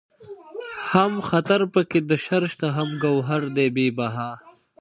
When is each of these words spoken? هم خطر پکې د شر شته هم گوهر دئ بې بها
هم 0.89 1.13
خطر 1.29 1.61
پکې 1.73 1.99
د 2.09 2.11
شر 2.25 2.43
شته 2.51 2.67
هم 2.77 2.89
گوهر 3.03 3.41
دئ 3.55 3.67
بې 3.75 3.87
بها 3.97 4.29